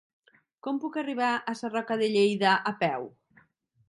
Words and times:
Com 0.67 0.77
puc 0.85 0.95
arribar 1.01 1.27
a 1.35 1.53
Sarroca 1.59 1.97
de 2.03 2.07
Lleida 2.13 2.55
a 2.71 2.73
peu? 2.81 3.07